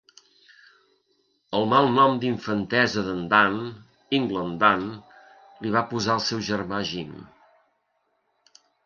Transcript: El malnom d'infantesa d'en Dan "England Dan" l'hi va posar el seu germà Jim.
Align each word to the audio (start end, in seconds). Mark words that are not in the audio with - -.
El 1.57 1.67
malnom 1.73 2.15
d'infantesa 2.23 3.03
d'en 3.09 3.21
Dan 3.33 3.59
"England 4.21 4.57
Dan" 4.65 4.87
l'hi 4.87 5.75
va 5.77 5.85
posar 5.93 6.17
el 6.21 6.25
seu 6.29 6.43
germà 6.49 6.81
Jim. 6.95 7.13